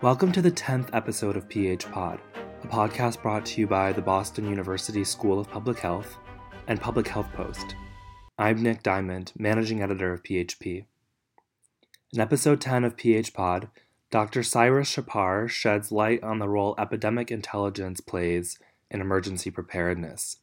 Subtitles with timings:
[0.00, 2.20] Welcome to the 10th episode of PH Pod,
[2.62, 6.18] a podcast brought to you by the Boston University School of Public Health
[6.68, 7.74] and Public Health Post.
[8.38, 10.84] I'm Nick Diamond, managing editor of PHP.
[12.12, 13.70] In episode 10 of PH Pod,
[14.12, 14.44] Dr.
[14.44, 18.56] Cyrus Shahpar sheds light on the role epidemic intelligence plays
[18.92, 20.36] in emergency preparedness.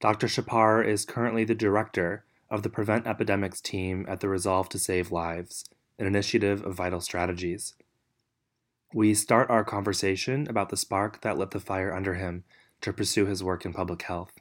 [0.00, 0.26] Dr.
[0.26, 5.12] Shahpar is currently the director of the Prevent Epidemics team at the Resolve to Save
[5.12, 5.66] Lives,
[6.00, 7.74] an initiative of Vital Strategies.
[8.94, 12.44] We start our conversation about the spark that lit the fire under him
[12.82, 14.32] to pursue his work in public health.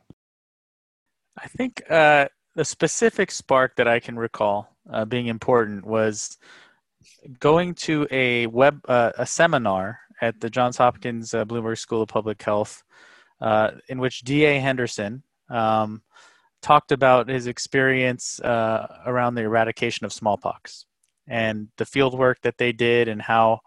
[1.35, 6.37] I think uh, the specific spark that I can recall uh, being important was
[7.39, 12.09] going to a web uh, a seminar at the Johns Hopkins uh, Bloomberg School of
[12.09, 12.83] Public Health,
[13.41, 14.59] uh, in which D.A.
[14.59, 16.03] Henderson um,
[16.61, 20.85] talked about his experience uh, around the eradication of smallpox
[21.25, 23.59] and the field work that they did and how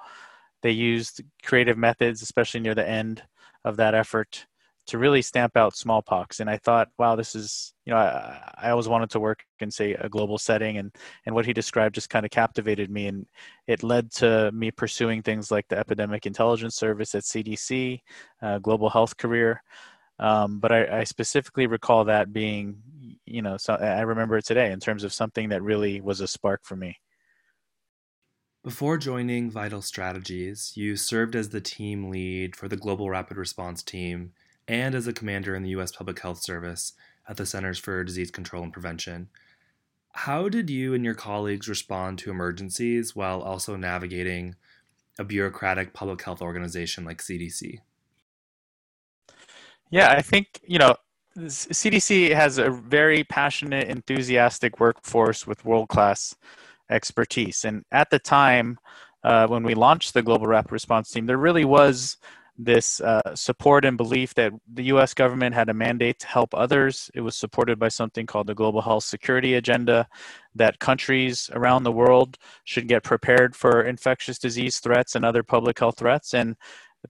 [0.63, 3.23] they used creative methods, especially near the end
[3.65, 4.47] of that effort,
[4.87, 6.41] to really stamp out smallpox.
[6.41, 9.71] And I thought, wow, this is, you know, I, I always wanted to work in,
[9.71, 10.79] say, a global setting.
[10.79, 13.09] And, and what he described just kind of captivated me.
[13.09, 13.27] And
[13.67, 18.01] it led to me pursuing things like the Epidemic Intelligence Service at CDC,
[18.43, 19.63] uh, global health career.
[20.19, 22.79] Um, but I, I, specifically recall that being,
[23.27, 26.27] you know, so I remember it today in terms of something that really was a
[26.27, 26.97] spark for me.
[28.67, 33.81] Before joining Vital Strategies, you served as the team lead for the Global Rapid Response
[33.81, 34.33] Team
[34.67, 35.93] and as a commander in the U.S.
[35.93, 36.93] Public Health Service
[37.29, 39.29] at the Centers for Disease Control and Prevention.
[40.11, 44.57] How did you and your colleagues respond to emergencies while also navigating
[45.17, 47.79] a bureaucratic public health organization like CDC?
[49.91, 50.97] Yeah, I think, you know,
[51.39, 56.35] CDC has a very passionate, enthusiastic workforce with world class
[56.91, 57.65] expertise.
[57.65, 58.79] And at the time,
[59.25, 62.17] uh, when we launched the Global Rapid Response Team, there really was
[62.59, 67.11] this uh, support and belief that the US government had a mandate to help others.
[67.15, 70.09] It was supported by something called the Global Health Security Agenda,
[70.55, 75.79] that countries around the world should get prepared for infectious disease threats and other public
[75.79, 76.57] health threats, and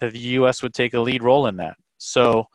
[0.00, 1.76] that the US would take a lead role in that.
[1.98, 2.46] So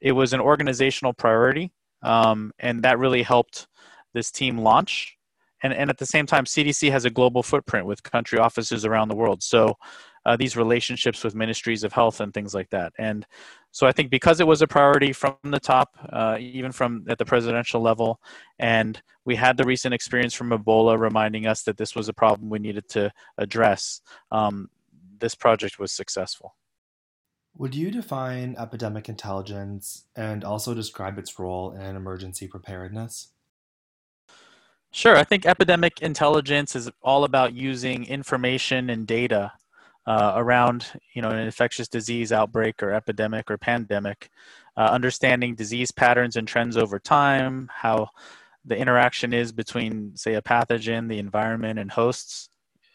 [0.00, 3.68] it was an organizational priority, um, and that really helped
[4.12, 5.16] this team launch
[5.64, 9.08] and, and at the same time cdc has a global footprint with country offices around
[9.08, 9.42] the world.
[9.42, 9.76] So
[10.26, 12.92] uh, these relationships with ministries of health and things like that.
[12.98, 13.26] And
[13.72, 17.18] so i think because it was a priority from the top uh, even from at
[17.18, 18.20] the presidential level
[18.60, 22.48] and we had the recent experience from ebola reminding us that this was a problem
[22.48, 24.68] we needed to address um,
[25.18, 26.54] this project was successful.
[27.56, 33.28] Would you define epidemic intelligence and also describe its role in emergency preparedness
[34.94, 35.16] Sure.
[35.16, 39.52] I think epidemic intelligence is all about using information and data
[40.06, 44.30] uh, around, you know, an infectious disease outbreak or epidemic or pandemic,
[44.76, 48.08] uh, understanding disease patterns and trends over time, how
[48.64, 52.48] the interaction is between, say, a pathogen, the environment, and hosts,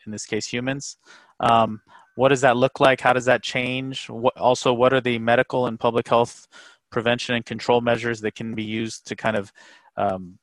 [0.06, 0.96] in this case, humans.
[1.42, 1.82] Um,
[2.16, 3.02] what does that look like?
[3.02, 4.10] How does that change?
[4.10, 6.48] What, also, what are the medical and public health
[6.92, 9.52] prevention and control measures that can be used to kind of
[9.98, 10.40] um,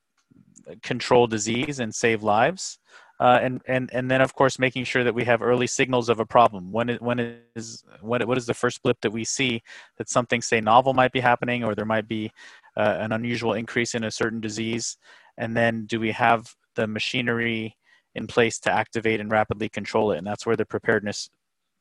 [0.83, 2.79] control disease and save lives.
[3.19, 6.21] Uh, and and and then of course making sure that we have early signals of
[6.21, 6.71] a problem.
[6.71, 9.63] When it, when is what what is the first blip that we see
[9.97, 12.31] that something say novel might be happening or there might be
[12.77, 14.99] uh, an unusual increase in a certain disease,
[15.39, 17.77] and then do we have the machinery
[18.15, 20.19] in place to activate and rapidly control it?
[20.19, 21.31] And that's where the preparedness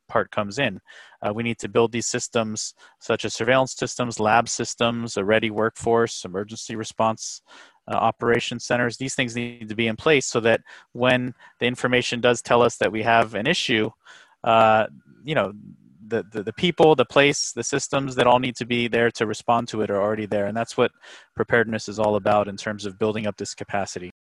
[0.08, 0.80] part comes in.
[1.22, 5.50] Uh, we need to build these systems such as surveillance systems, lab systems, a ready
[5.50, 7.42] workforce, emergency response
[7.88, 8.98] uh, operation centers.
[8.98, 10.62] These things need to be in place so that
[10.94, 13.90] when the information does tell us that we have an issue,
[14.44, 14.88] uh,
[15.24, 15.54] you know,
[16.08, 19.26] the, the, the people, the place, the systems that all need to be there to
[19.26, 20.46] respond to it are already there.
[20.46, 20.92] And that's what
[21.36, 24.12] preparedness is all about in terms of building up this capacity.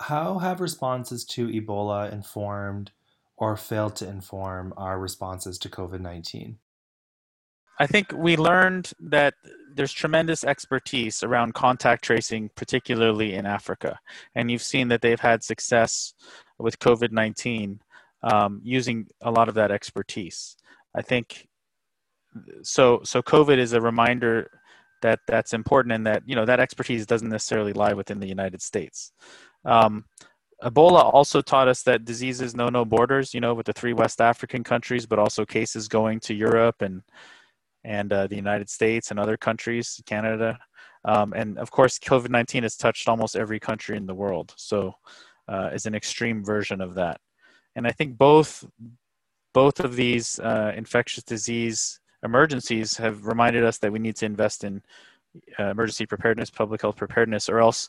[0.00, 2.92] How have responses to Ebola informed
[3.36, 6.58] or failed to inform our responses to COVID 19?
[7.78, 9.34] I think we learned that
[9.74, 13.98] there's tremendous expertise around contact tracing, particularly in Africa.
[14.34, 16.14] And you've seen that they've had success
[16.58, 17.80] with COVID 19
[18.22, 20.56] um, using a lot of that expertise.
[20.94, 21.46] I think
[22.62, 23.00] so.
[23.04, 24.50] So, COVID is a reminder
[25.02, 28.62] that that's important and that, you know, that expertise doesn't necessarily lie within the United
[28.62, 29.12] States.
[29.64, 30.06] Um,
[30.62, 34.22] Ebola also taught us that diseases know no borders, you know, with the three West
[34.22, 37.02] African countries, but also cases going to Europe and
[37.86, 40.58] and uh, the United States and other countries, Canada.
[41.04, 44.52] Um, and of course, COVID 19 has touched almost every country in the world.
[44.56, 44.94] So
[45.48, 47.20] uh, is an extreme version of that.
[47.76, 48.64] And I think both
[49.54, 54.64] both of these uh, infectious disease emergencies have reminded us that we need to invest
[54.64, 54.82] in
[55.58, 57.88] uh, emergency preparedness, public health preparedness, or else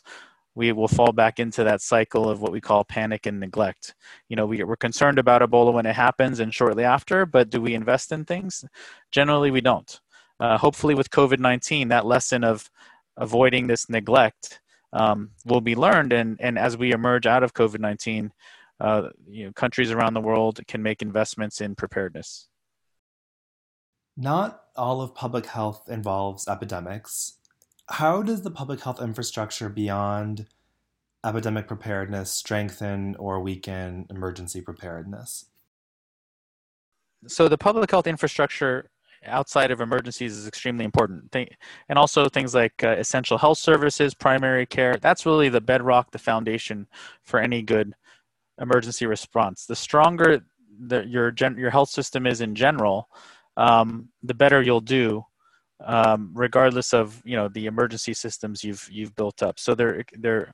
[0.58, 3.94] we will fall back into that cycle of what we call panic and neglect.
[4.28, 7.60] You know, we, we're concerned about Ebola when it happens and shortly after, but do
[7.60, 8.64] we invest in things?
[9.12, 10.00] Generally, we don't.
[10.40, 12.68] Uh, hopefully, with COVID 19, that lesson of
[13.16, 14.60] avoiding this neglect
[14.92, 16.12] um, will be learned.
[16.12, 18.32] And, and as we emerge out of COVID 19,
[18.80, 22.48] uh, you know, countries around the world can make investments in preparedness.
[24.16, 27.37] Not all of public health involves epidemics.
[27.88, 30.46] How does the public health infrastructure beyond
[31.24, 35.46] epidemic preparedness strengthen or weaken emergency preparedness?
[37.26, 38.90] So, the public health infrastructure
[39.26, 41.34] outside of emergencies is extremely important.
[41.34, 46.18] And also things like uh, essential health services, primary care, that's really the bedrock, the
[46.18, 46.86] foundation
[47.22, 47.94] for any good
[48.60, 49.66] emergency response.
[49.66, 50.44] The stronger
[50.80, 53.08] the, your, gen, your health system is in general,
[53.56, 55.24] um, the better you'll do,
[55.84, 59.58] um, regardless of you know the emergency systems you've you've built up.
[59.58, 60.52] So they're they're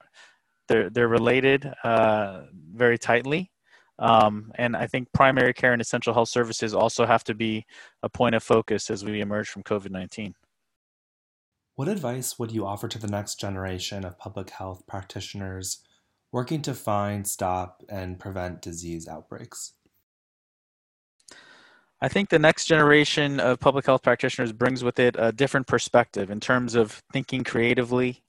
[0.68, 2.42] they're they're related uh,
[2.72, 3.50] very tightly.
[3.98, 7.64] Um, and I think primary care and essential health services also have to be
[8.02, 10.34] a point of focus as we emerge from COVID 19.
[11.76, 15.82] What advice would you offer to the next generation of public health practitioners
[16.32, 19.74] working to find, stop, and prevent disease outbreaks?
[22.00, 26.30] I think the next generation of public health practitioners brings with it a different perspective
[26.30, 28.22] in terms of thinking creatively.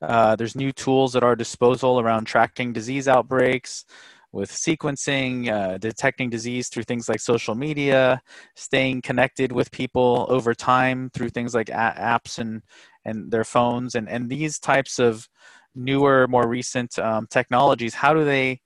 [0.00, 3.84] Uh, there's new tools at our disposal around tracking disease outbreaks,
[4.32, 8.20] with sequencing, uh, detecting disease through things like social media,
[8.56, 12.62] staying connected with people over time through things like apps and
[13.04, 15.28] and their phones, and and these types of
[15.74, 17.94] newer, more recent um, technologies.
[17.94, 18.60] How do they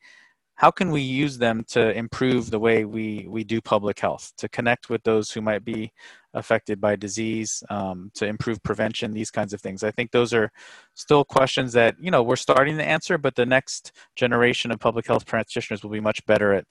[0.57, 4.49] how can we use them to improve the way we, we do public health, to
[4.49, 5.93] connect with those who might be
[6.33, 9.85] affected by disease, um, to improve prevention, these kinds of things?
[9.85, 10.51] I think those are
[10.95, 15.07] still questions that, you know, we're starting to answer, but the next generation of public
[15.07, 16.65] health practitioners will be much better at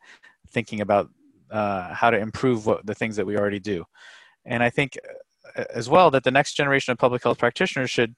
[0.49, 1.11] thinking about
[1.51, 3.85] uh, how to improve what, the things that we already do.
[4.45, 4.97] And I think
[5.55, 8.15] uh, as well that the next generation of public health practitioners should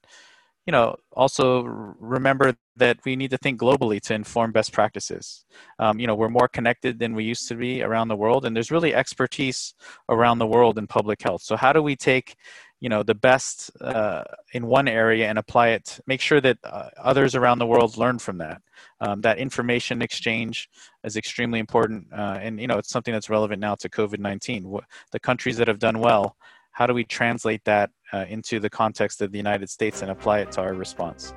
[0.68, 5.46] you know, also remember that we need to think globally to inform best practices.
[5.78, 8.54] Um, you know, we're more connected than we used to be around the world, and
[8.54, 9.72] there's really expertise
[10.10, 11.40] around the world in public health.
[11.40, 12.36] So, how do we take,
[12.80, 16.00] you know, the best uh, in one area and apply it?
[16.06, 18.60] Make sure that uh, others around the world learn from that.
[19.00, 20.68] Um, that information exchange
[21.02, 24.70] is extremely important, uh, and you know, it's something that's relevant now to COVID nineteen.
[25.12, 26.36] The countries that have done well
[26.78, 30.38] how do we translate that uh, into the context of the United States and apply
[30.38, 31.34] it to our response?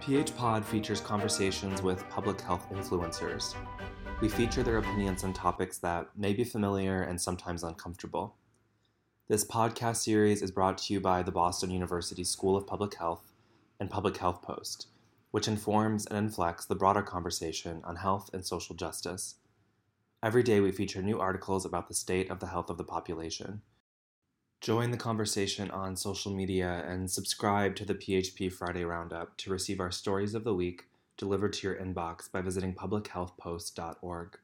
[0.00, 3.56] PH Pod features conversations with public health influencers.
[4.20, 8.36] We feature their opinions on topics that may be familiar and sometimes uncomfortable.
[9.26, 13.32] This podcast series is brought to you by the Boston University School of Public Health
[13.80, 14.86] and Public Health Post,
[15.32, 19.34] which informs and inflects the broader conversation on health and social justice.
[20.22, 23.62] Every day we feature new articles about the state of the health of the population.
[24.60, 29.80] Join the conversation on social media and subscribe to the PHP Friday Roundup to receive
[29.80, 34.38] our stories of the week delivered to your inbox by visiting publichealthpost.org.